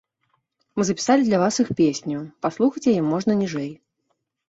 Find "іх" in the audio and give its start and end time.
1.65-1.71